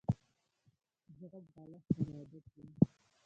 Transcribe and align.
زه 1.17 1.25
غټ 1.31 1.45
بالښت 1.53 1.89
سره 1.95 2.11
عادت 2.19 2.45
یم. 2.57 2.69